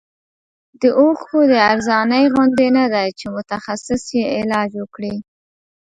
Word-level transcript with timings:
د 0.81 0.83
اوښکو 0.99 1.39
د 1.51 1.53
ارزانۍ 1.71 2.23
غوندې 2.33 2.67
نه 2.77 2.85
دی 2.93 3.07
چې 3.19 3.25
متخصص 3.35 4.03
یې 4.17 4.25
علاج 4.37 4.69
وکړي. 4.77 5.15